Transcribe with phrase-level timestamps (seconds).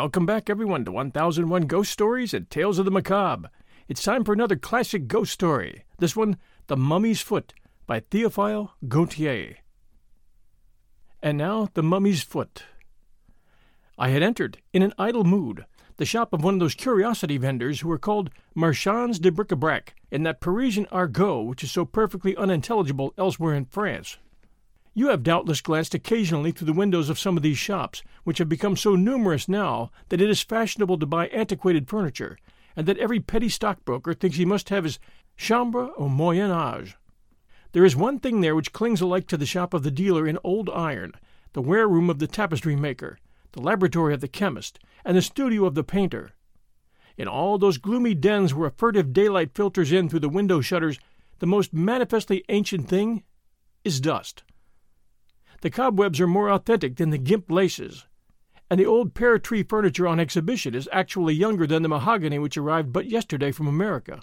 [0.00, 3.50] Welcome back, everyone, to 1001 Ghost Stories and Tales of the Macabre.
[3.86, 5.84] It's time for another classic ghost story.
[5.98, 7.52] This one, The Mummy's Foot,
[7.86, 9.58] by Théophile Gautier.
[11.22, 12.64] And now, The Mummy's Foot.
[13.98, 15.66] I had entered, in an idle mood,
[15.98, 20.22] the shop of one of those curiosity vendors who are called marchands de bric-a-brac in
[20.22, 24.16] that Parisian argot which is so perfectly unintelligible elsewhere in France.
[25.00, 28.50] You have doubtless glanced occasionally through the windows of some of these shops, which have
[28.50, 32.36] become so numerous now that it is fashionable to buy antiquated furniture,
[32.76, 34.98] and that every petty stockbroker thinks he must have his
[35.36, 36.96] chambre au Moyen Âge.
[37.72, 40.36] There is one thing there which clings alike to the shop of the dealer in
[40.44, 41.14] old iron,
[41.54, 43.16] the ware room of the tapestry maker,
[43.52, 46.32] the laboratory of the chemist, and the studio of the painter.
[47.16, 50.98] In all those gloomy dens where a furtive daylight filters in through the window shutters,
[51.38, 53.22] the most manifestly ancient thing
[53.82, 54.42] is dust.
[55.62, 58.06] The cobwebs are more authentic than the gimp laces,
[58.70, 62.56] and the old pear tree furniture on exhibition is actually younger than the mahogany which
[62.56, 64.22] arrived but yesterday from America.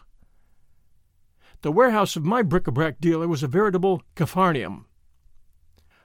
[1.61, 4.85] The warehouse of my bric-a-brac dealer was a veritable capharnaum.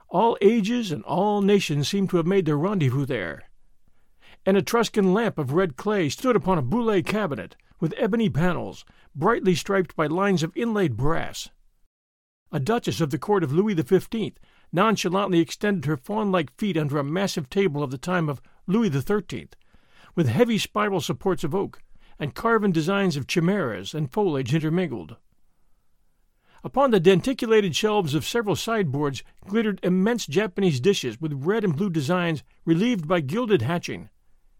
[0.09, 3.44] All ages and all nations seemed to have made their rendezvous there.
[4.44, 8.84] An Etruscan lamp of red clay stood upon a Boulay cabinet, with ebony panels,
[9.15, 11.48] brightly striped by lines of inlaid brass.
[12.50, 14.32] A duchess of the court of Louis XV
[14.72, 18.91] nonchalantly extended her fawn like feet under a massive table of the time of Louis
[18.91, 19.49] XIII,
[20.15, 21.81] with heavy spiral supports of oak,
[22.19, 25.16] and carven designs of chimeras and foliage intermingled.
[26.65, 31.91] Upon the denticulated shelves of several sideboards glittered immense Japanese dishes with red and blue
[31.91, 34.10] designs relieved by gilded hatching,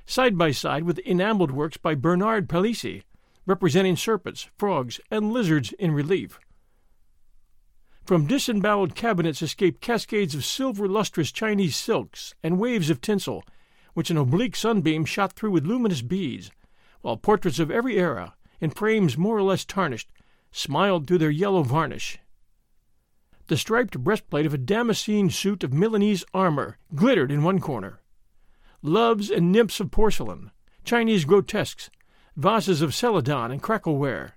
[0.05, 3.05] side by side with enameled works by Bernard Palissy,
[3.47, 6.41] representing serpents, frogs, and lizards in relief.
[8.05, 13.45] From disemboweled cabinets escaped cascades of silver lustrous Chinese silks and waves of tinsel,
[13.95, 16.51] which an oblique sunbeam shot through with luminous beads,
[17.03, 20.11] while portraits of every era, in frames more or less tarnished,
[20.51, 22.19] smiled through their yellow varnish.
[23.47, 28.01] The striped breastplate of a Damascene suit of Milanese armor glittered in one corner.
[28.83, 30.51] Loves and nymphs of porcelain,
[30.85, 31.89] Chinese grotesques,
[32.37, 34.33] vases of celadon and crackleware,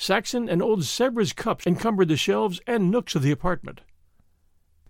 [0.00, 3.82] Saxon and old Sèvres cups encumbered the shelves and nooks of the apartment.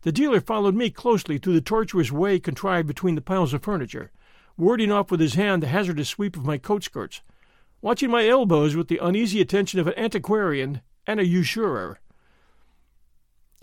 [0.03, 4.13] The dealer followed me closely through the tortuous way contrived between the piles of furniture,
[4.57, 7.23] warding off with his hand the hazardous sweep of my coat skirts,
[7.83, 11.99] watching my elbows with the uneasy attention of an antiquarian and a usurer.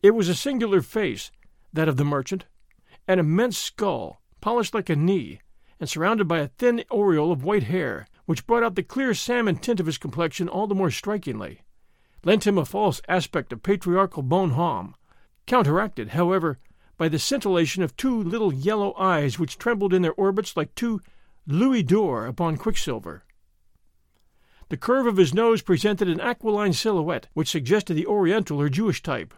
[0.04, 1.32] It was a singular face,
[1.72, 2.44] that of the merchant,
[3.08, 5.40] an immense skull, polished like a knee,
[5.80, 9.56] and surrounded by a thin aureole of white hair, which brought out the clear salmon
[9.56, 11.62] tint of his complexion all the more strikingly,
[12.24, 14.94] lent him a false aspect of patriarchal bonhomme,
[15.46, 16.58] counteracted, however,
[16.98, 21.00] by the scintillation of two little yellow eyes which trembled in their orbits like two
[21.48, 23.24] louis d'or upon quicksilver.
[24.68, 29.02] The curve of his nose presented an aquiline silhouette which suggested the Oriental or Jewish
[29.02, 29.34] type.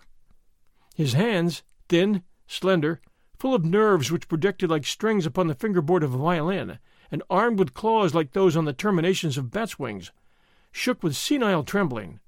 [0.96, 3.02] His hands, thin, slender,
[3.38, 6.80] full of nerves which projected like strings upon the fingerboard of a violin,
[7.12, 10.12] and armed with claws like those on the terminations of bats' wings,
[10.72, 12.20] shook with senile trembling.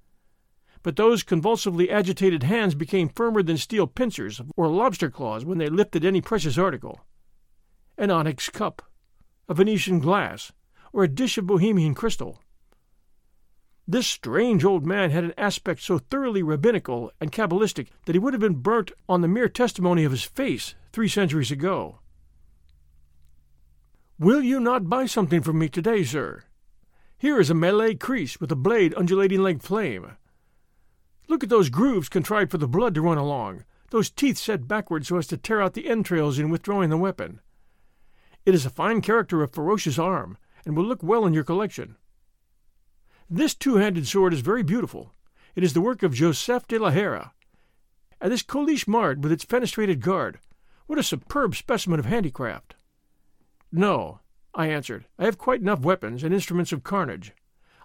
[0.84, 5.70] But those convulsively agitated hands became firmer than steel pincers or lobster claws when they
[5.70, 7.02] lifted any precious article.
[7.98, 8.82] An onyx cup,
[9.48, 10.52] a Venetian glass,
[10.92, 12.40] or a dish of Bohemian crystal.
[13.88, 18.34] This strange old man had an aspect so thoroughly rabbinical and cabalistic that he would
[18.34, 22.00] have been burnt on the mere testimony of his face three centuries ago.
[24.22, 26.44] Will you not buy something from me today, sir?
[27.18, 30.12] Here is a Malay kreese with a blade undulating like flame.
[31.28, 35.08] Look at those grooves contrived for the blood to run along, those teeth set backward
[35.08, 37.42] so as to tear out the entrails in withdrawing the weapon.
[38.46, 41.96] It is a fine character of ferocious arm, and will look well in your collection.
[43.28, 45.16] This two-handed sword is very beautiful.
[45.56, 47.34] It is the work of Joseph de la Hera.
[48.22, 50.38] And this colichemarde with its fenestrated guard,
[50.86, 52.76] what a superb specimen of handicraft!
[53.72, 54.20] No,
[54.54, 55.06] I answered.
[55.18, 57.34] I have quite enough weapons and instruments of carnage.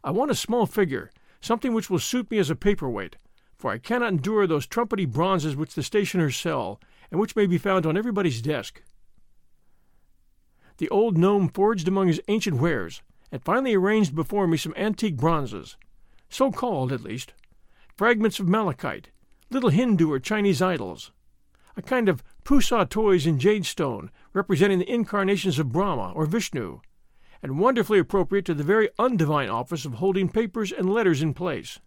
[0.02, 1.10] I want a small figure,
[1.40, 3.16] something which will suit me as a paperweight,
[3.56, 6.80] for I cannot endure those trumpety bronzes which the stationers sell,
[7.10, 8.82] and which may be found on everybody's desk.
[10.78, 15.16] The old gnome foraged among his ancient wares, and finally arranged before me some antique
[15.16, 15.76] bronzes,
[16.28, 17.32] so called at least,
[17.96, 19.10] fragments of malachite,
[19.50, 21.12] little Hindu or Chinese idols,
[21.76, 26.80] a kind of Pusa toys in jade stone representing the incarnations of Brahma or Vishnu,
[27.42, 31.78] and wonderfully appropriate to the very undivine office of holding papers and letters in place.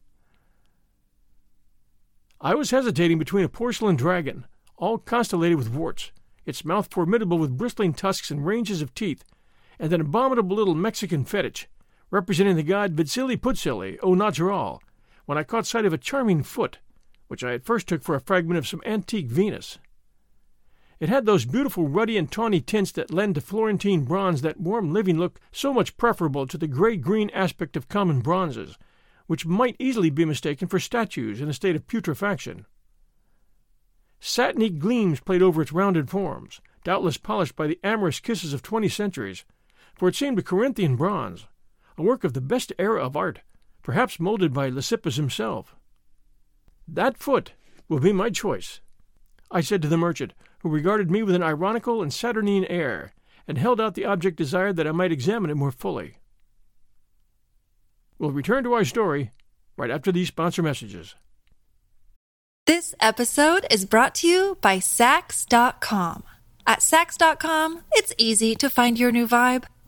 [2.40, 4.46] I was hesitating between a porcelain dragon,
[4.78, 6.12] all constellated with warts,
[6.46, 9.24] its mouth formidable with bristling tusks and ranges of teeth,
[9.80, 11.66] and an abominable little Mexican fetich,
[12.12, 14.82] representing the god Vitsili Putzili, au naturel,
[15.26, 16.80] when I caught sight of a charming foot,
[17.30, 19.80] which I at first took for a fragment of some antique Venus.
[21.00, 24.92] It had those beautiful ruddy and tawny tints that lend to Florentine bronze that warm
[24.92, 28.78] living look so much preferable to the gray green aspect of common bronzes,
[29.28, 32.66] which might easily be mistaken for statues in a state of putrefaction.
[34.20, 38.90] Satiny gleams played over its rounded forms, doubtless polished by the amorous kisses of twenty
[38.90, 39.46] centuries,
[39.96, 41.46] for it seemed a Corinthian bronze,
[41.98, 43.40] a work of the best era of art,
[43.84, 45.76] perhaps molded by Lysippus himself.
[46.94, 47.54] That foot
[47.88, 48.80] will be my choice,
[49.52, 53.14] I said to the merchant, who regarded me with an ironical and saturnine air,
[53.48, 56.18] and held out the object desired that I might examine it more fully.
[58.18, 59.32] We'll return to our story
[59.78, 61.16] right after these sponsor messages.
[62.66, 66.24] This episode is brought to you by Saks.com.
[66.68, 69.64] At Saks.com, it's easy to find your new vibe.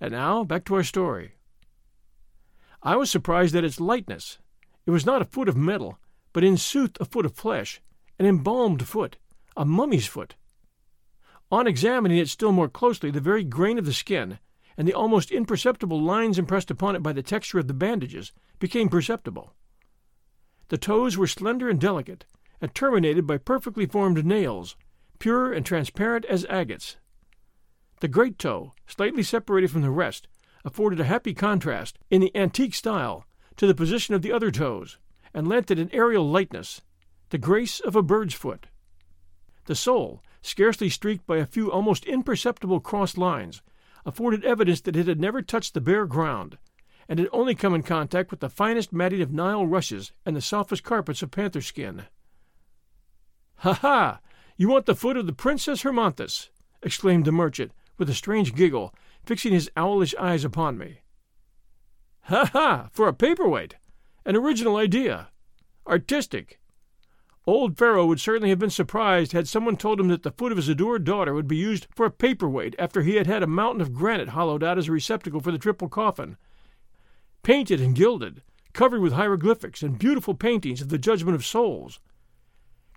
[0.00, 1.32] And now, back to our story.
[2.82, 4.38] I was surprised at its lightness.
[4.86, 5.98] It was not a foot of metal,
[6.32, 7.80] but in sooth a foot of flesh,
[8.18, 9.16] an embalmed foot,
[9.56, 10.36] a mummy's foot.
[11.50, 14.38] On examining it still more closely, the very grain of the skin,
[14.76, 18.88] and the almost imperceptible lines impressed upon it by the texture of the bandages, became
[18.88, 19.54] perceptible.
[20.68, 22.26] The toes were slender and delicate,
[22.60, 24.76] and terminated by perfectly formed nails,
[25.18, 26.96] pure and transparent as agates.
[28.00, 30.28] The great toe, slightly separated from the rest,
[30.64, 33.26] afforded a happy contrast, in the antique style,
[33.56, 34.98] to the position of the other toes,
[35.34, 36.82] and lent it an aerial lightness,
[37.30, 38.68] the grace of a bird's foot.
[39.64, 43.62] The sole, scarcely streaked by a few almost imperceptible crossed lines,
[44.06, 46.56] afforded evidence that it had never touched the bare ground,
[47.08, 50.40] and had only come in contact with the finest matting of Nile rushes and the
[50.40, 52.04] softest carpets of panther skin.
[53.56, 54.20] Ha ha!
[54.56, 56.50] You want the foot of the Princess Hermonthis!
[56.80, 61.00] exclaimed the merchant, with a strange giggle, fixing his owlish eyes upon me.
[62.22, 62.88] Ha ha!
[62.92, 63.76] For a paperweight!
[64.24, 65.28] An original idea!
[65.86, 66.60] Artistic!
[67.46, 70.58] Old Pharaoh would certainly have been surprised had someone told him that the foot of
[70.58, 73.80] his adored daughter would be used for a paperweight after he had had a mountain
[73.80, 76.36] of granite hollowed out as a receptacle for the triple coffin.
[77.42, 78.42] Painted and gilded,
[78.74, 82.00] covered with hieroglyphics and beautiful paintings of the judgment of souls,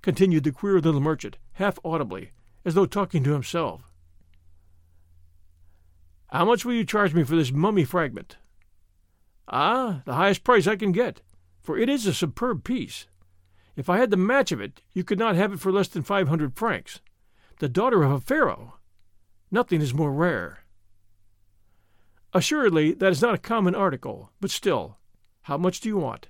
[0.02, 2.32] continued the queer little merchant, half audibly,
[2.66, 3.91] as though talking to himself.
[6.32, 8.38] How much will you charge me for this mummy fragment?
[9.50, 11.22] Ah, the highest price I can get,
[11.62, 13.08] for it is a superb piece.
[13.76, 16.04] If I had the match of it, you could not have it for less than
[16.04, 17.02] five hundred francs.
[17.60, 18.76] The daughter of a pharaoh.
[19.52, 20.60] Nothing is more rare.
[22.34, 24.98] Assuredly, that is not a common article, but still,
[25.44, 26.30] how much do you want?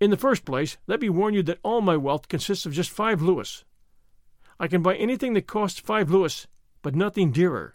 [0.00, 2.90] In the first place, let me warn you that all my wealth consists of just
[2.90, 3.64] five louis.
[4.58, 6.46] I can buy anything that costs five louis,
[6.80, 7.74] but nothing dearer.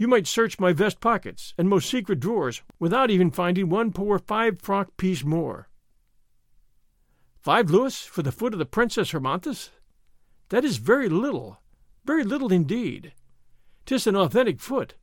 [0.00, 4.18] You might search my vest pockets and most secret drawers without even finding one poor
[4.18, 5.68] five franc piece more.
[7.42, 9.68] Five louis for the foot of the Princess Hermonthis?
[10.48, 11.60] That is very little,
[12.06, 13.12] very little indeed.
[13.84, 14.94] 'Tis an authentic foot,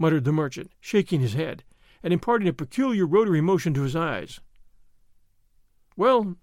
[0.00, 1.62] muttered the merchant, shaking his head,
[2.02, 4.40] and imparting a peculiar rotary motion to his eyes.
[5.96, 6.34] Well,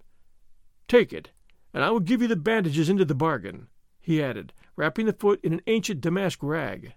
[0.88, 1.30] take it,
[1.74, 3.68] and I will give you the bandages into the bargain,
[4.00, 6.94] he added, wrapping the foot in an ancient damask rag.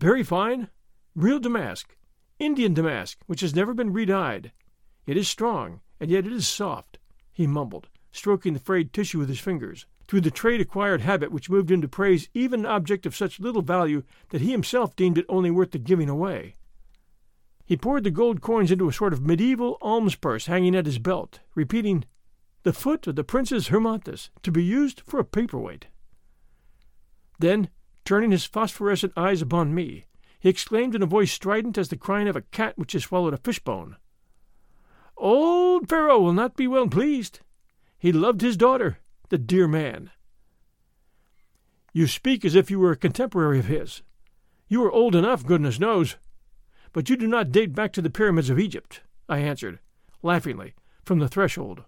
[0.00, 0.68] Very fine,
[1.16, 1.96] real damask,
[2.38, 4.52] Indian damask, which has never been re-dyed.
[5.06, 6.98] It is strong, and yet it is soft,
[7.32, 11.50] he mumbled, stroking the frayed tissue with his fingers through the trade acquired habit which
[11.50, 15.18] moved him to praise even an object of such little value that he himself deemed
[15.18, 16.54] it only worth the giving away.
[17.66, 20.98] He poured the gold coins into a sort of medieval alms purse hanging at his
[20.98, 22.04] belt, repeating,
[22.62, 25.86] The foot of the Princess Hermonthis, to be used for a paperweight.
[27.38, 27.68] Then,
[28.08, 30.06] turning his phosphorescent eyes upon me,
[30.40, 33.34] he exclaimed in a voice strident as the crying of a cat which has swallowed
[33.34, 33.96] a fishbone,
[35.14, 37.40] Old Pharaoh will not be well pleased.
[37.98, 40.10] He loved his daughter, the dear man.
[41.92, 44.00] You speak as if you were a contemporary of his.
[44.68, 46.16] You are old enough, goodness knows.
[46.94, 49.80] But you do not date back to the pyramids of Egypt, I answered,
[50.22, 50.72] laughingly,
[51.04, 51.82] from the threshold.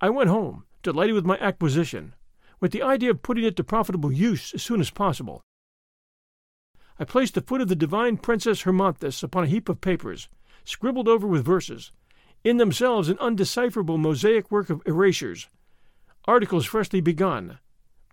[0.00, 2.14] I went home, delighted with my acquisition,
[2.60, 5.42] with the idea of putting it to profitable use as soon as possible.
[6.98, 10.28] I placed the foot of the divine Princess Hermonthis upon a heap of papers,
[10.64, 11.92] scribbled over with verses,
[12.42, 15.48] in themselves an undecipherable mosaic work of erasures,
[16.26, 17.58] articles freshly begun,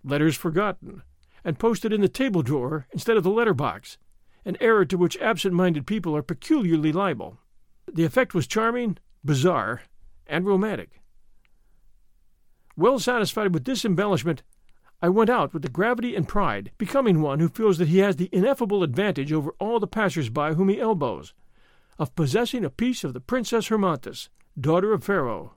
[0.04, 1.02] letters forgotten,
[1.44, 3.98] and posted in the table drawer instead of the letter box,
[4.44, 7.38] an error to which absent minded people are peculiarly liable.
[7.92, 9.82] The effect was charming, bizarre,
[10.26, 11.00] and romantic.
[12.76, 14.42] Well satisfied with this embellishment,
[15.00, 18.16] I went out with the gravity and pride becoming one who feels that he has
[18.16, 21.32] the ineffable advantage over all the passers by whom he elbows,
[21.98, 24.28] of possessing a piece of the Princess Hermonthis,
[24.60, 25.54] daughter of Pharaoh.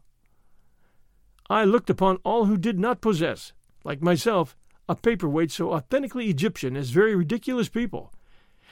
[1.50, 3.52] I looked upon all who did not possess,
[3.84, 4.56] like myself,
[4.88, 8.14] a paperweight so authentically Egyptian as very ridiculous people,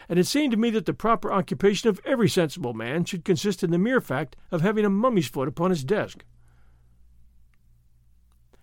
[0.08, 3.62] and it seemed to me that the proper occupation of every sensible man should consist
[3.62, 6.24] in the mere fact of having a mummy's foot upon his desk.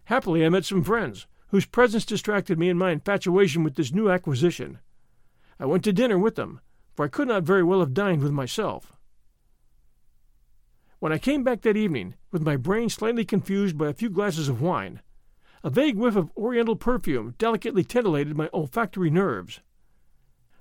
[0.06, 4.10] Happily, I met some friends, whose presence distracted me in my infatuation with this new
[4.10, 4.78] acquisition.
[5.58, 6.60] I went to dinner with them,
[6.94, 8.92] for I could not very well have dined with myself.
[10.98, 14.48] When I came back that evening, with my brain slightly confused by a few glasses
[14.48, 15.00] of wine,
[15.62, 19.60] a vague whiff of oriental perfume delicately titillated my olfactory nerves.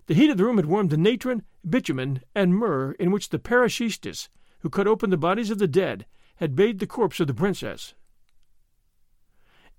[0.05, 3.39] The heat of the room had warmed the natron, bitumen, and myrrh in which the
[3.39, 6.05] parashistas, who cut open the bodies of the dead,
[6.37, 7.93] had bathed the corpse of the princess.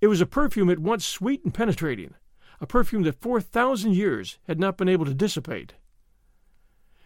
[0.05, 2.13] It was a perfume at once sweet and penetrating,
[2.61, 5.73] a perfume that four thousand years had not been able to dissipate.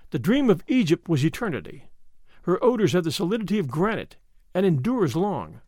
[0.09, 1.85] The dream of Egypt was eternity,
[2.41, 4.17] her odors have the solidity of granite,
[4.53, 5.61] and endure as long.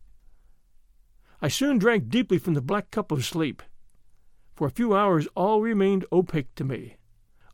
[1.40, 3.62] I soon drank deeply from the black cup of sleep.
[4.54, 6.98] For a few hours all remained opaque to me.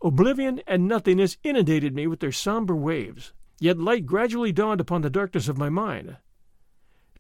[0.02, 5.08] Oblivion and nothingness inundated me with their somber waves, yet light gradually dawned upon the
[5.08, 6.16] darkness of my mind.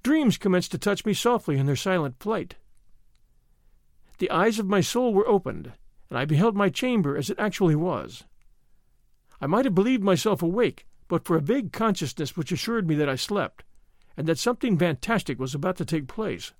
[0.02, 2.56] Dreams commenced to touch me softly in their silent flight.
[4.18, 5.72] The eyes of my soul were opened,
[6.08, 8.24] and I beheld my chamber as it actually was.
[9.40, 13.08] I might have believed myself awake but for a vague consciousness which assured me that
[13.08, 13.64] I slept,
[14.16, 16.52] and that something fantastic was about to take place.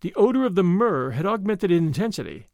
[0.00, 2.48] The odor of the myrrh had augmented in intensity,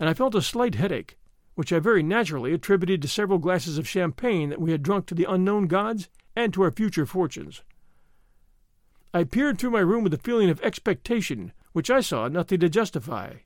[0.00, 1.16] and I felt a slight headache,
[1.54, 5.14] which I very naturally attributed to several glasses of champagne that we had drunk to
[5.14, 7.62] the unknown gods and to our future fortunes.
[9.16, 12.68] I peered through my room with a feeling of expectation which I saw nothing to
[12.68, 13.36] justify.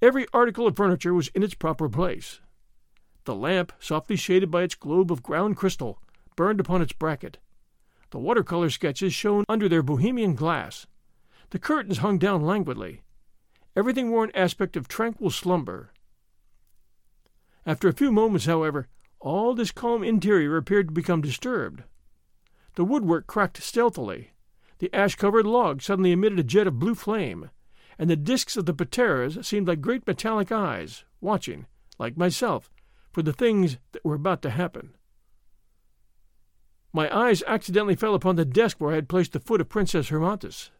[0.00, 2.40] Every article of furniture was in its proper place.
[3.26, 6.00] The lamp, softly shaded by its globe of ground crystal,
[6.36, 7.36] burned upon its bracket.
[8.12, 10.86] The watercolor sketches shone under their bohemian glass.
[11.50, 13.02] The curtains hung down languidly.
[13.76, 15.90] Everything wore an aspect of tranquil slumber.
[17.66, 18.88] After a few moments, however,
[19.20, 21.82] all this calm interior appeared to become disturbed.
[22.76, 24.30] The woodwork cracked stealthily.
[24.78, 27.50] The ash covered log suddenly emitted a jet of blue flame,
[27.98, 31.66] and the disks of the pateras seemed like great metallic eyes, watching,
[31.98, 32.70] like myself,
[33.10, 34.94] for the things that were about to happen.
[36.92, 40.08] My eyes accidentally fell upon the desk where I had placed the foot of Princess
[40.08, 40.70] Hermonthis.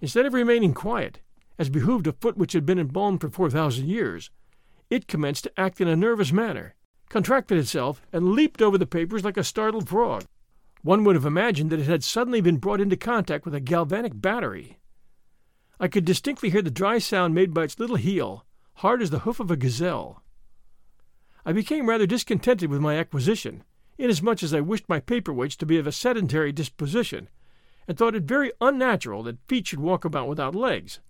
[0.00, 1.20] Instead of remaining quiet,
[1.58, 4.30] as behooved a foot which had been embalmed for four thousand years,
[4.88, 6.74] it commenced to act in a nervous manner,
[7.10, 10.24] contracted itself, and leaped over the papers like a startled frog.
[10.82, 14.20] One would have imagined that it had suddenly been brought into contact with a galvanic
[14.20, 14.78] battery.
[15.78, 18.46] I could distinctly hear the dry sound made by its little heel,
[18.76, 20.22] hard as the hoof of a gazelle.
[21.44, 23.64] I became rather discontented with my acquisition,
[23.98, 27.28] inasmuch as I wished my paperweights to be of a sedentary disposition,
[27.86, 31.00] and thought it very unnatural that feet should walk about without legs,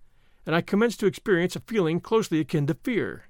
[0.46, 3.28] and I commenced to experience a feeling closely akin to fear.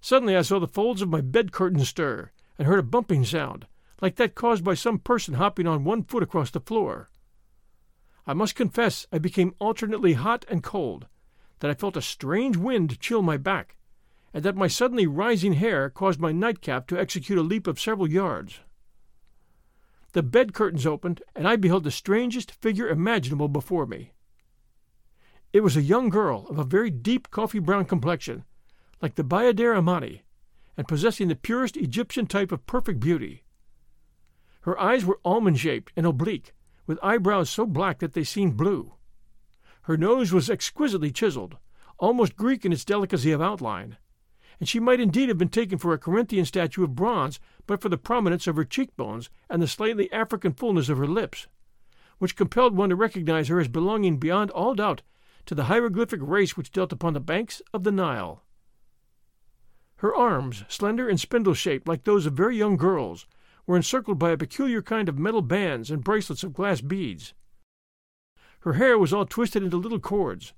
[0.00, 3.66] Suddenly I saw the folds of my bed curtain stir, and heard a bumping sound,
[4.00, 7.10] like that caused by some person hopping on one foot across the floor.
[8.26, 11.06] I must confess I became alternately hot and cold,
[11.60, 13.76] that I felt a strange wind chill my back,
[14.34, 18.08] and that my suddenly rising hair caused my nightcap to execute a leap of several
[18.08, 18.60] yards.
[20.12, 24.12] The bed curtains opened, and I beheld the strangest figure imaginable before me.
[25.52, 28.44] It was a young girl of a very deep coffee brown complexion,
[29.00, 30.22] like the Bayadere Amati,
[30.76, 33.44] and possessing the purest Egyptian type of perfect beauty.
[34.66, 36.52] Her eyes were almond shaped and oblique,
[36.88, 38.94] with eyebrows so black that they seemed blue.
[39.82, 41.56] Her nose was exquisitely chiseled,
[41.98, 43.96] almost Greek in its delicacy of outline,
[44.58, 47.88] and she might indeed have been taken for a Corinthian statue of bronze but for
[47.88, 51.46] the prominence of her cheekbones and the slightly African fullness of her lips,
[52.18, 55.02] which compelled one to recognize her as belonging beyond all doubt
[55.44, 58.42] to the hieroglyphic race which dwelt upon the banks of the Nile.
[59.98, 63.28] Her arms, slender and spindle shaped like those of very young girls,
[63.66, 67.34] were encircled by a peculiar kind of metal bands and bracelets of glass beads.
[68.60, 70.52] Her hair was all twisted into little cords,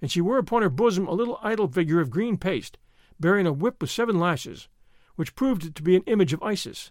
[0.00, 2.78] and she wore upon her bosom a little idol figure of green paste,
[3.20, 4.68] bearing a whip with seven lashes,
[5.16, 6.90] which proved to be an image of Isis.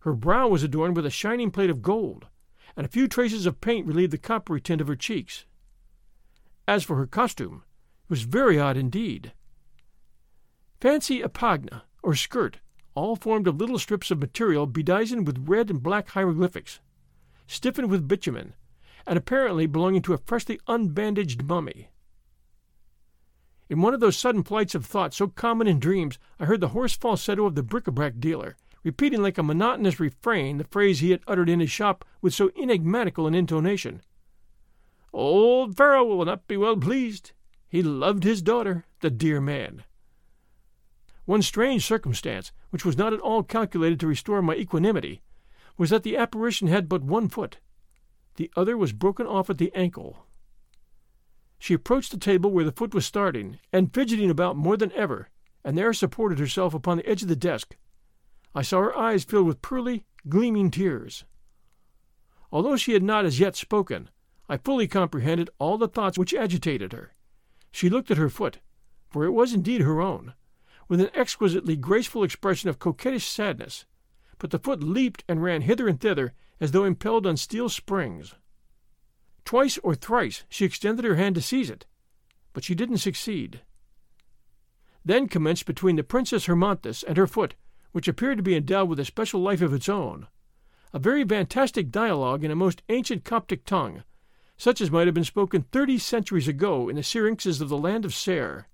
[0.00, 2.26] Her brow was adorned with a shining plate of gold,
[2.76, 5.46] and a few traces of paint relieved the coppery tint of her cheeks.
[6.68, 7.62] As for her costume,
[8.04, 9.32] it was very odd indeed.
[10.80, 12.60] Fancy a pagna, or skirt,
[12.94, 16.80] all formed of little strips of material bedizened with red and black hieroglyphics,
[17.46, 18.54] stiffened with bitumen,
[19.06, 21.90] and apparently belonging to a freshly unbandaged mummy.
[23.68, 26.68] In one of those sudden flights of thought so common in dreams, I heard the
[26.68, 31.22] hoarse falsetto of the bric-a-brac dealer, repeating like a monotonous refrain the phrase he had
[31.26, 34.02] uttered in his shop with so enigmatical an intonation.
[35.12, 37.32] Old Pharaoh will not be well pleased.
[37.68, 39.84] He loved his daughter, the dear man.
[41.24, 45.22] One strange circumstance, which was not at all calculated to restore my equanimity,
[45.78, 47.58] was that the apparition had but one foot.
[48.34, 50.26] The other was broken off at the ankle.
[51.56, 55.28] She approached the table where the foot was starting, and fidgeting about more than ever,
[55.62, 57.76] and there supported herself upon the edge of the desk.
[58.56, 61.24] I saw her eyes filled with pearly, gleaming tears.
[62.50, 64.10] Although she had not as yet spoken,
[64.48, 67.14] I fully comprehended all the thoughts which agitated her.
[67.70, 68.58] She looked at her foot,
[69.10, 70.34] for it was indeed her own,
[70.88, 73.86] with an exquisitely graceful expression of coquettish sadness,
[74.38, 78.34] but the foot leaped and ran hither and thither as though impelled on steel springs.
[79.44, 81.86] Twice or thrice she extended her hand to seize it,
[82.52, 83.60] but she didn't succeed.
[85.04, 87.54] Then commenced between the Princess Hermonthis and her foot,
[87.92, 90.26] which appeared to be endowed with a special life of its own,
[90.92, 94.02] a very fantastic dialogue in a most ancient Coptic tongue,
[94.56, 98.04] such as might have been spoken thirty centuries ago in the syrinxes of the land
[98.04, 98.66] of Ser.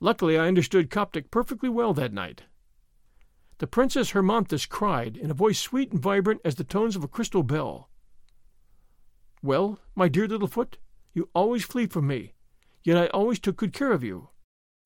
[0.00, 2.42] Luckily, I understood Coptic perfectly well that night.
[3.58, 7.08] The Princess Hermonthis cried in a voice sweet and vibrant as the tones of a
[7.08, 7.88] crystal bell.
[9.42, 10.76] Well, my dear little foot,
[11.14, 12.34] you always flee from me,
[12.84, 14.28] yet I always took good care of you.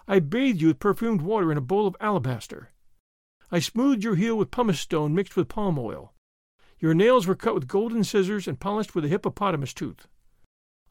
[0.06, 2.70] I bathed you with perfumed water in a bowl of alabaster.
[3.50, 6.14] I smoothed your heel with pumice stone mixed with palm oil.
[6.78, 10.06] Your nails were cut with golden scissors and polished with a hippopotamus tooth.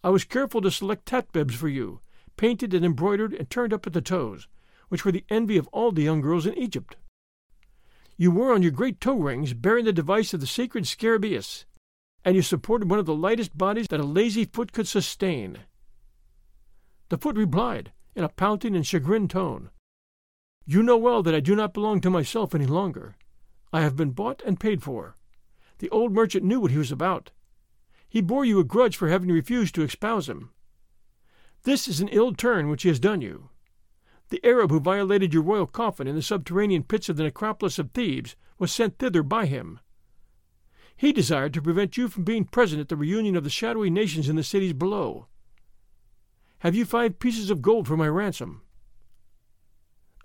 [0.03, 2.01] I was careful to select tatbebs for you,
[2.39, 4.47] painted and embroidered and turned up at the toes,
[4.87, 6.95] which were the envy of all the young girls in Egypt.
[8.15, 11.65] You wore on your great toe rings bearing the device of the sacred Scarabaeus,
[12.23, 15.57] and you supported one of the lightest bodies that a lazy foot could sustain.
[17.09, 19.69] The foot replied, in a pouting and chagrined tone,
[20.65, 23.17] You know well that I do not belong to myself any longer.
[23.73, 25.17] I have been bought and paid for.
[25.79, 27.31] The old merchant knew what he was about.
[28.07, 30.51] He bore you a grudge for having refused to espouse him,
[31.69, 33.49] this is an ill turn which he has done you.
[34.29, 37.91] The Arab who violated your royal coffin in the subterranean pits of the necropolis of
[37.91, 39.79] Thebes was sent thither by him.
[40.95, 44.27] He desired to prevent you from being present at the reunion of the shadowy nations
[44.27, 45.27] in the cities below.
[46.59, 48.63] Have you five pieces of gold for my ransom?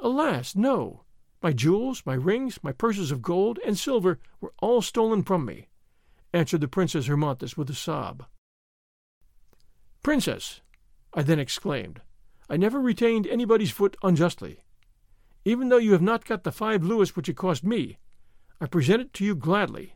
[0.00, 1.04] Alas, no.
[1.42, 5.68] My jewels, my rings, my purses of gold and silver were all stolen from me,
[6.32, 8.24] answered the Princess Hermonthis with a sob.
[10.02, 10.60] Princess,
[11.14, 12.02] I then exclaimed.
[12.50, 14.64] I never retained anybody's foot unjustly.
[15.44, 17.98] Even though you have not got the five louis which it cost me,
[18.60, 19.94] I present it to you gladly.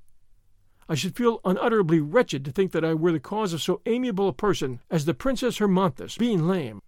[0.89, 4.29] I should feel unutterably wretched to think that I were the cause of so amiable
[4.29, 6.81] a person as the Princess Hermonthis being lame.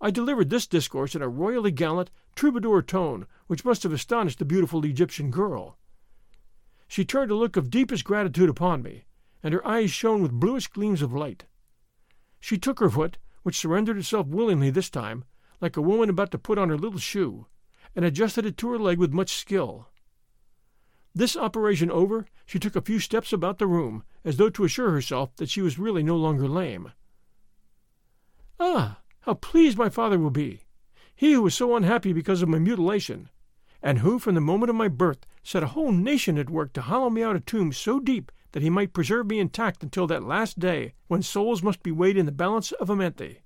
[0.00, 4.44] I delivered this discourse in a royally gallant, troubadour tone which must have astonished the
[4.44, 5.76] beautiful Egyptian girl.
[6.86, 9.04] She turned a look of deepest gratitude upon me,
[9.42, 11.44] and her eyes shone with bluish gleams of light.
[12.40, 15.24] She took her foot, which surrendered itself willingly this time,
[15.60, 17.46] like a woman about to put on her little shoe,
[17.94, 19.88] and adjusted it to her leg with much skill.
[21.14, 24.90] This operation over, she took a few steps about the room, as though to assure
[24.90, 26.92] herself that she was really no longer lame.
[28.60, 30.60] Ah, how pleased my father will be!
[31.14, 33.28] He who was so unhappy because of my mutilation,
[33.82, 36.82] and who, from the moment of my birth, set a whole nation at work to
[36.82, 40.22] hollow me out a tomb so deep that he might preserve me intact until that
[40.22, 43.38] last day when souls must be weighed in the balance of Amenti.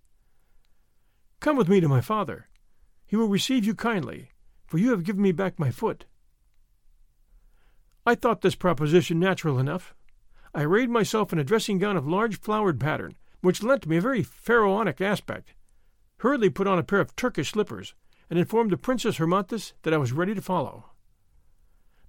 [1.40, 2.48] Come with me to my father.
[3.06, 4.30] He will receive you kindly,
[4.66, 6.06] for you have given me back my foot.
[8.06, 9.94] I thought this proposition natural enough.
[10.54, 14.00] I arrayed myself in a dressing gown of large flowered pattern, which lent me a
[14.00, 15.54] very pharaonic aspect,
[16.18, 17.94] hurriedly put on a pair of Turkish slippers,
[18.30, 20.90] and informed the Princess Hermonthis that I was ready to follow.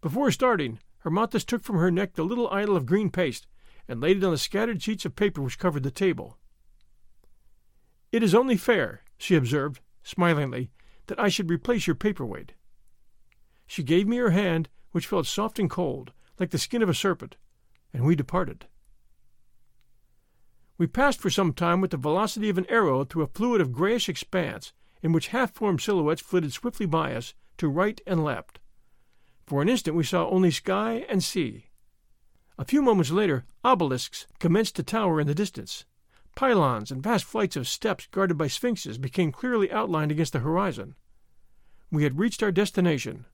[0.01, 3.45] Before starting, Hermonthis took from her neck the little idol of green paste
[3.87, 6.39] and laid it on the scattered sheets of paper which covered the table.
[8.11, 10.71] It is only fair, she observed, smilingly,
[11.05, 12.53] that I should replace your paperweight.
[13.67, 16.93] She gave me her hand which felt soft and cold, like the skin of a
[16.95, 17.37] serpent,
[17.93, 18.65] and we departed.
[20.79, 23.71] We passed for some time with the velocity of an arrow through a fluid of
[23.71, 28.59] grayish expanse in which half formed silhouettes flitted swiftly by us to right and left.
[29.47, 31.65] For an instant we saw only sky and sea.
[32.57, 35.85] A few moments later, obelisks commenced to tower in the distance.
[36.35, 40.95] Pylons and vast flights of steps guarded by sphinxes became clearly outlined against the horizon.
[41.91, 43.25] We had reached our destination,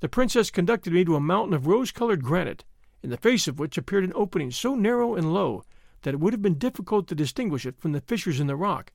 [0.00, 2.64] the princess conducted me to a mountain of rose colored granite,
[3.02, 5.64] in the face of which appeared an opening so narrow and low
[6.02, 8.92] that it would have been difficult to distinguish it from the fissures in the rock,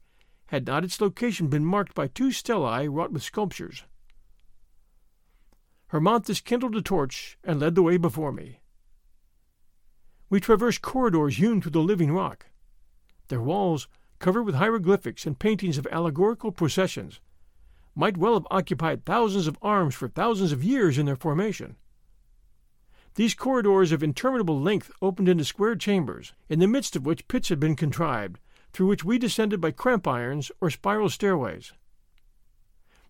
[0.47, 3.84] had not its location been marked by two stelae wrought with sculptures.
[5.93, 8.62] Hermonthis kindled a torch and led the way before me.
[10.27, 12.47] We traversed corridors hewn through the living rock.
[13.27, 17.19] Their walls, covered with hieroglyphics and paintings of allegorical processions,
[17.93, 21.75] might well have occupied thousands of arms for thousands of years in their formation.
[23.13, 27.49] These corridors of interminable length opened into square chambers, in the midst of which pits
[27.49, 28.39] had been contrived,
[28.71, 31.71] through which we descended by cramp irons or spiral stairways.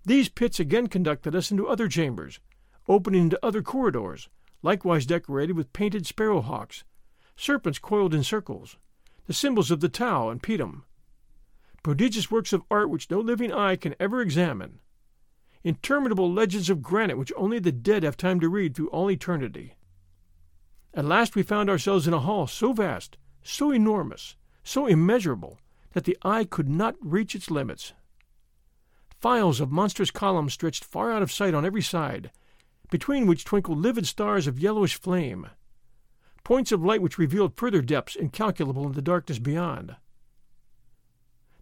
[0.06, 2.42] These pits again conducted us into other chambers,
[2.88, 4.30] opening into other corridors,
[4.62, 6.84] likewise decorated with painted sparrowhawks,
[7.36, 8.78] serpents coiled in circles,
[9.26, 10.84] the symbols of the Tau and Pitum,
[11.82, 14.80] prodigious works of art which no living eye can ever examine,
[15.64, 19.76] interminable legends of granite which only the dead have time to read through all eternity.
[20.94, 25.60] At last we found ourselves in a hall so vast, so enormous, so immeasurable,
[25.94, 27.94] that the eye could not reach its limits.
[29.20, 32.32] Files of monstrous columns stretched far out of sight on every side,
[32.94, 35.48] between which twinkled livid stars of yellowish flame,
[36.44, 39.96] points of light which revealed further depths incalculable in the darkness beyond.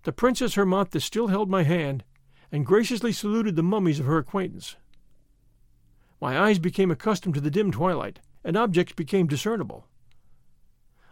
[0.04, 2.04] The Princess Hermonthis still held my hand,
[2.52, 4.76] and graciously saluted the mummies of her acquaintance.
[6.20, 9.88] My eyes became accustomed to the dim twilight, and objects became discernible.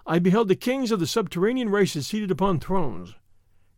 [0.05, 3.15] I beheld the kings of the subterranean races seated upon thrones,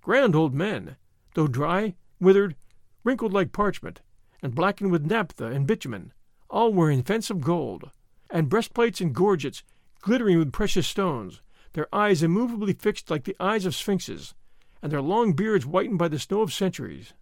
[0.01, 0.95] grand old men,
[1.36, 2.56] though dry, withered,
[3.04, 4.01] wrinkled like parchment,
[4.41, 6.13] and blackened with naphtha and bitumen,
[6.51, 7.89] all wearing fence of gold,
[8.29, 9.63] and breastplates and gorgets
[10.01, 11.41] glittering with precious stones,
[11.73, 14.33] their eyes immovably fixed like the eyes of sphinxes,
[14.81, 17.13] and their long beards whitened by the snow of centuries.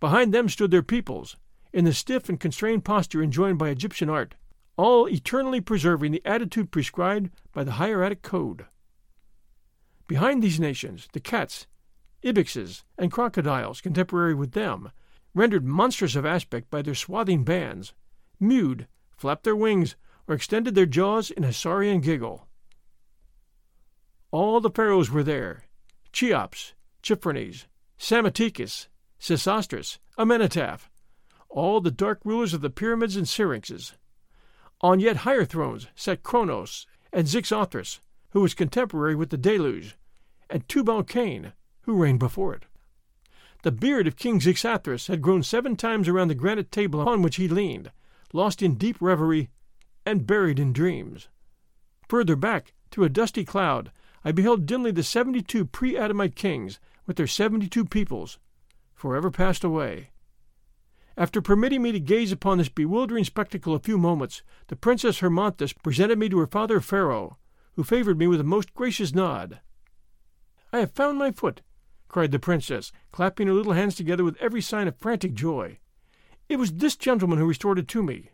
[0.00, 1.36] Behind them stood their peoples,
[1.72, 4.34] in the stiff and constrained posture enjoined by Egyptian art,
[4.76, 8.66] all eternally preserving the attitude prescribed by the hieratic code.
[10.06, 11.66] Behind these nations, the cats,
[12.24, 14.90] ibixes, and crocodiles contemporary with them,
[15.34, 17.92] rendered monstrous of aspect by their swathing bands,
[18.40, 19.96] mewed, flapped their wings,
[20.26, 22.46] or extended their jaws in a saurian giggle.
[24.30, 25.64] All the pharaohs were there,
[26.12, 27.66] Cheops, Chephrenes,
[27.98, 30.80] Psammetichus, Sesostris, Amenhotep,
[31.48, 33.94] all the dark rulers of the pyramids and syrinxes.
[34.80, 39.96] On yet higher thrones sat Cronos and Xixouthros, who was contemporary with the deluge,
[40.50, 42.64] and Tubal Cain, who reigned before it.
[43.62, 47.36] The beard of King Xixouthros had grown seven times around the granite table upon which
[47.36, 47.90] he leaned,
[48.32, 49.50] lost in deep reverie
[50.04, 51.28] and buried in dreams.
[52.08, 53.90] Further back, through a dusty cloud,
[54.24, 58.38] I beheld dimly the seventy two pre Adamite kings with their seventy two peoples,
[58.94, 60.10] forever passed away.
[61.16, 65.72] After permitting me to gaze upon this bewildering spectacle a few moments, the Princess Hermonthis
[65.82, 67.38] presented me to her father Pharaoh,
[67.74, 69.60] who favored me with a most gracious nod.
[70.72, 71.62] I have found my foot,
[72.08, 75.78] cried the princess, clapping her little hands together with every sign of frantic joy.
[76.48, 78.30] It was this gentleman who restored it to me.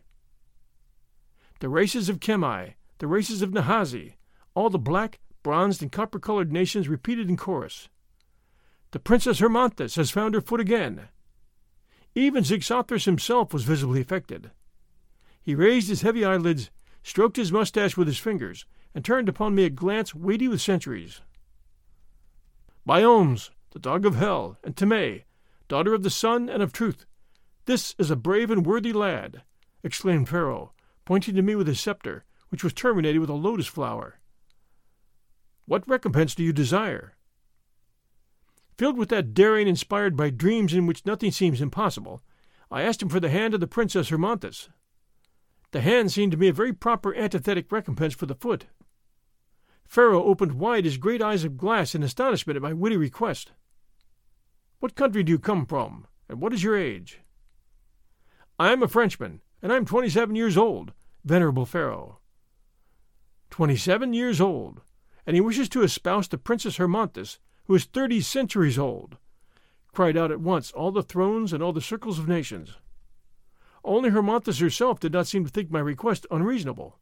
[1.59, 4.15] The races of Chemi, the races of Nahazi,
[4.53, 7.89] all the black, bronzed, and copper colored nations repeated in chorus.
[8.91, 11.09] The Princess Hermonthis has found her foot again.
[12.13, 14.51] Even Xixouthros himself was visibly affected.
[15.41, 16.71] He raised his heavy eyelids,
[17.03, 21.21] stroked his mustache with his fingers, and turned upon me a glance weighty with centuries.
[22.85, 25.23] By Biomes, the dog of hell, and Temei,
[25.67, 27.05] daughter of the sun and of truth,
[27.65, 29.41] this is a brave and worthy lad,
[29.83, 30.71] exclaimed Pharaoh,
[31.03, 34.19] pointing to me with his sceptre, which was terminated with a lotus flower.
[35.65, 37.15] What recompense do you desire?
[38.77, 42.21] Filled with that daring inspired by dreams in which nothing seems impossible,
[42.69, 44.69] I asked him for the hand of the Princess Hermonthis.
[45.71, 48.67] The hand seemed to me a very proper antithetic recompense for the foot.
[49.87, 53.53] Pharaoh opened wide his great eyes of glass in astonishment at my witty request.
[54.79, 57.21] What country do you come from, and what is your age?
[58.57, 60.93] I am a Frenchman, and I am twenty seven years old,
[61.25, 62.19] venerable Pharaoh.
[63.49, 64.79] Twenty seven years old,
[65.25, 69.17] and he wishes to espouse the Princess Hermonthis, who is thirty centuries old,
[69.91, 72.75] cried out at once all the thrones and all the circles of nations.
[73.83, 76.97] Only Hermonthis herself did not seem to think my request unreasonable.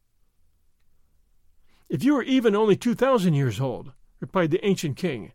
[1.88, 5.32] If you were even only two thousand years old, replied the ancient king,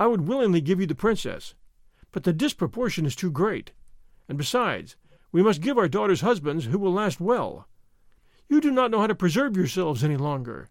[0.00, 1.54] I would willingly give you the princess,
[2.10, 3.70] but the disproportion is too great,
[4.28, 4.96] and besides,
[5.32, 7.66] we must give our daughters husbands who will last well.
[8.48, 10.68] You do not know how to preserve yourselves any longer.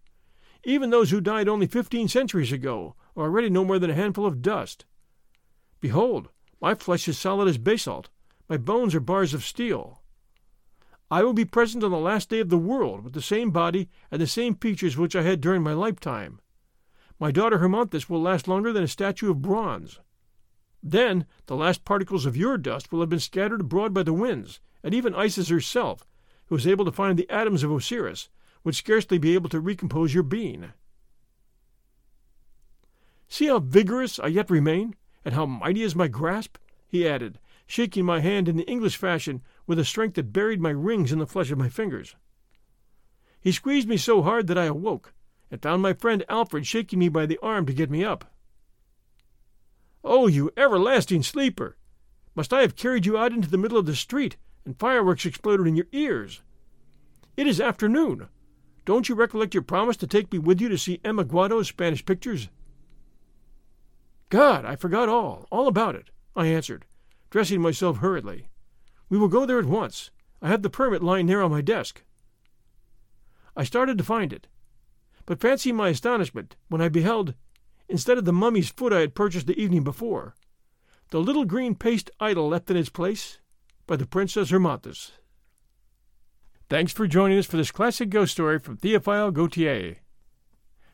[0.64, 4.26] Even those who died only fifteen centuries ago are already no more than a handful
[4.26, 4.86] of dust.
[5.80, 6.30] Behold,
[6.62, 8.10] my flesh is solid as basalt,
[8.48, 10.02] my bones are bars of steel.
[11.10, 13.90] I will be present on the last day of the world with the same body
[14.12, 16.40] and the same features which I had during my lifetime.
[17.20, 20.00] My daughter Hermonthis will last longer than a statue of bronze.
[20.84, 24.60] Then the last particles of your dust will have been scattered abroad by the winds,
[24.84, 26.08] and even Isis herself,
[26.48, 28.30] who was able to find the atoms of Osiris,
[28.64, 30.74] would scarcely be able to recompose your being.
[33.28, 38.06] See how vigorous I yet remain, and how mighty is my grasp, he added, shaking
[38.06, 41.28] my hand in the English fashion with a strength that buried my rings in the
[41.28, 42.16] flesh of my fingers.
[43.40, 45.14] He squeezed me so hard that I awoke,
[45.50, 48.34] and found my friend Alfred shaking me by the arm to get me up.
[50.04, 51.78] Oh, you everlasting sleeper!
[52.34, 55.68] Must I have carried you out into the middle of the street, and fireworks exploded
[55.68, 56.42] in your ears?
[57.38, 58.28] It is afternoon.
[58.86, 62.06] Don't you recollect your promise to take me with you to see Emma Guado's Spanish
[62.06, 62.50] pictures?
[64.30, 66.86] God, I forgot all, all about it, I answered,
[67.30, 68.48] dressing myself hurriedly.
[69.10, 70.10] We will go there at once.
[70.42, 72.02] I have the permit lying there on my desk.
[73.56, 74.48] I started to find it,
[75.26, 77.36] but fancy my astonishment when I beheld
[77.92, 80.36] instead of the mummy's foot I had purchased the evening before,
[81.10, 83.40] the little green paste idol left in its place
[83.86, 85.12] by the Princess Hermonthis.
[86.70, 89.98] Thanks for joining us for this classic ghost story from Theophile Gautier.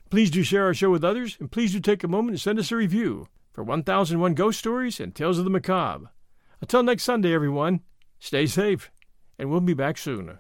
[0.09, 2.57] Please do share our show with others, and please do take a moment and send
[2.57, 6.09] us a review for 1001 Ghost Stories and Tales of the Macabre.
[6.61, 7.81] Until next Sunday, everyone,
[8.19, 8.89] stay safe,
[9.37, 10.39] and we'll be back soon.